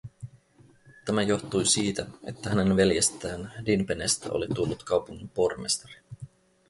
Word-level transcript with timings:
Tämä 1.05 1.21
johtui 1.21 1.65
siitä, 1.65 2.05
että 2.23 2.49
hänen 2.49 2.75
veljestään, 2.75 3.53
Dinpenestä, 3.65 4.29
oli 4.31 4.47
tullut 4.55 4.83
kaupungin 4.83 5.29
pormestari. 5.29 5.95